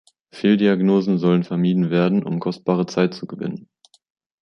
Fehldiagnosen 0.33 1.19
sollen 1.19 1.43
vermieden 1.43 1.91
werden, 1.91 2.23
um 2.23 2.39
kostbare 2.39 2.87
Zeit 2.87 3.13
zu 3.13 3.27
gewinnen. 3.27 3.69